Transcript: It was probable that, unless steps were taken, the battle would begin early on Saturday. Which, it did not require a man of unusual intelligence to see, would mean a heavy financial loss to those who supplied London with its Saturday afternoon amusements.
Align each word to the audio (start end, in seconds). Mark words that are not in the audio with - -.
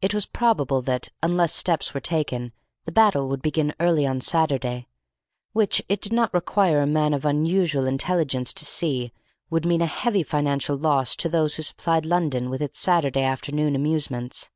It 0.00 0.14
was 0.14 0.26
probable 0.26 0.82
that, 0.82 1.08
unless 1.20 1.52
steps 1.52 1.92
were 1.92 2.00
taken, 2.00 2.52
the 2.84 2.92
battle 2.92 3.28
would 3.28 3.42
begin 3.42 3.74
early 3.80 4.06
on 4.06 4.20
Saturday. 4.20 4.86
Which, 5.52 5.82
it 5.88 6.00
did 6.00 6.12
not 6.12 6.32
require 6.32 6.80
a 6.80 6.86
man 6.86 7.12
of 7.12 7.24
unusual 7.24 7.88
intelligence 7.88 8.52
to 8.52 8.64
see, 8.64 9.10
would 9.50 9.66
mean 9.66 9.82
a 9.82 9.86
heavy 9.86 10.22
financial 10.22 10.76
loss 10.76 11.16
to 11.16 11.28
those 11.28 11.56
who 11.56 11.62
supplied 11.64 12.06
London 12.06 12.50
with 12.50 12.62
its 12.62 12.78
Saturday 12.78 13.22
afternoon 13.24 13.74
amusements. 13.74 14.48